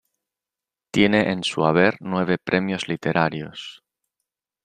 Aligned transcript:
Tiene 0.89 1.31
en 1.31 1.43
su 1.43 1.63
haber 1.63 1.97
nueve 1.99 2.39
premios 2.43 2.87
literarios. 2.87 3.83